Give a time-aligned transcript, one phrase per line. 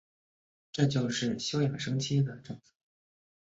[0.71, 2.73] 这就是休养生息的政策。